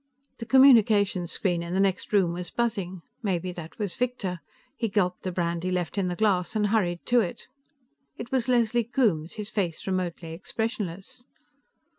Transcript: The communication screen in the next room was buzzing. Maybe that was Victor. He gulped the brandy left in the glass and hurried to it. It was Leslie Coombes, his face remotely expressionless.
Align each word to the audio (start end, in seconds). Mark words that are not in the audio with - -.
The 0.39 0.47
communication 0.47 1.27
screen 1.27 1.61
in 1.61 1.75
the 1.75 1.79
next 1.79 2.11
room 2.11 2.33
was 2.33 2.49
buzzing. 2.49 3.03
Maybe 3.21 3.51
that 3.51 3.77
was 3.77 3.95
Victor. 3.95 4.39
He 4.75 4.89
gulped 4.89 5.21
the 5.21 5.31
brandy 5.31 5.69
left 5.69 5.95
in 5.95 6.07
the 6.07 6.15
glass 6.15 6.55
and 6.55 6.65
hurried 6.69 7.05
to 7.05 7.19
it. 7.19 7.45
It 8.17 8.31
was 8.31 8.47
Leslie 8.47 8.83
Coombes, 8.83 9.33
his 9.33 9.51
face 9.51 9.85
remotely 9.85 10.33
expressionless. 10.33 11.25